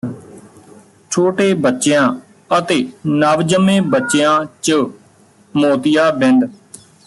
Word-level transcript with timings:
ਛੋਟੇ 1.11 1.53
ਬੱਚਿਆਂ 1.53 2.13
ਅਤੇ 2.57 2.87
ਨਵਜੰਮੇ 3.07 3.79
ਬੱਚਿਆਂ 3.79 4.45
ਚ 4.61 4.71
ਮੋਤੀਆਬਿੰਦ 5.55 6.49